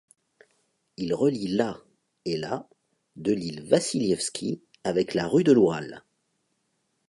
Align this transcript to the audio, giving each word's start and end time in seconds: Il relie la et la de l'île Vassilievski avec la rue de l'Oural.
Il 0.97 1.13
relie 1.13 1.47
la 1.47 1.77
et 2.25 2.35
la 2.35 2.67
de 3.17 3.33
l'île 3.33 3.63
Vassilievski 3.67 4.59
avec 4.83 5.13
la 5.13 5.27
rue 5.27 5.43
de 5.43 5.51
l'Oural. 5.51 6.03